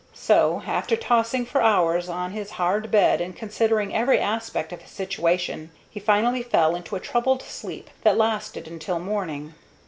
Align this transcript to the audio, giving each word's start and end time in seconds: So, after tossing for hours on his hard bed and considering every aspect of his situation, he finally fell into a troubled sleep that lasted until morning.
So, 0.15 0.63
after 0.65 0.95
tossing 0.95 1.45
for 1.45 1.61
hours 1.61 2.09
on 2.09 2.31
his 2.31 2.49
hard 2.53 2.89
bed 2.89 3.21
and 3.21 3.35
considering 3.35 3.93
every 3.93 4.17
aspect 4.17 4.73
of 4.73 4.81
his 4.81 4.89
situation, 4.89 5.69
he 5.91 5.99
finally 5.99 6.41
fell 6.41 6.73
into 6.75 6.95
a 6.95 6.99
troubled 6.99 7.43
sleep 7.43 7.91
that 8.01 8.17
lasted 8.17 8.67
until 8.67 8.97
morning. 8.97 9.53